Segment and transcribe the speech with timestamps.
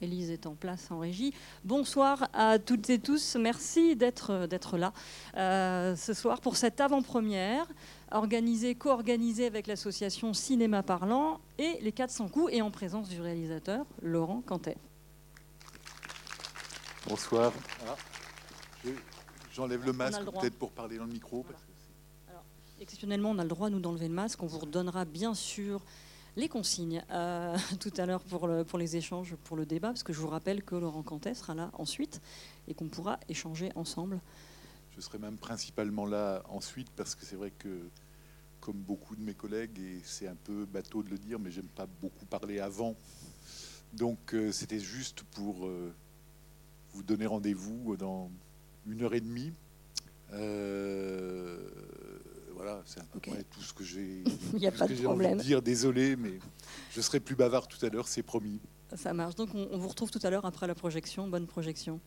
[0.00, 1.32] Élise est en place en régie.
[1.64, 3.36] Bonsoir à toutes et tous.
[3.36, 4.92] Merci d'être là
[5.36, 7.66] euh, ce soir pour cette avant-première
[8.10, 13.84] organisée, co-organisée avec l'association Cinéma Parlant et les 400 coups et en présence du réalisateur
[14.02, 14.76] Laurent Cantet.
[17.08, 17.52] Bonsoir.
[17.86, 17.96] Ah,
[19.52, 21.44] j'enlève le masque peut-être pour parler dans le micro.
[22.80, 24.42] exceptionnellement, on a le droit nous d'enlever le masque.
[24.42, 25.80] On vous redonnera bien sûr
[26.36, 30.20] les consignes euh, tout à l'heure pour, les échanges, pour le débat, parce que je
[30.20, 32.20] vous rappelle que Laurent Cantet sera là ensuite
[32.68, 34.20] et qu'on pourra échanger ensemble.
[34.94, 37.88] Je serai même principalement là ensuite parce que c'est vrai que,
[38.60, 41.68] comme beaucoup de mes collègues, et c'est un peu bateau de le dire, mais j'aime
[41.68, 42.94] pas beaucoup parler avant.
[43.92, 45.94] Donc euh, c'était juste pour euh,
[46.92, 48.30] vous donner rendez-vous dans
[48.86, 49.52] une heure et demie.
[52.76, 54.22] Voilà, c'est à peu près tout ce que j'ai
[55.06, 55.62] envie de dire.
[55.62, 56.38] Désolé, mais
[56.90, 58.60] je serai plus bavard tout à l'heure, c'est promis.
[58.94, 59.34] Ça marche.
[59.34, 61.28] Donc on, vous retrouve tout à l'heure après la projection.
[61.28, 62.00] Bonne projection.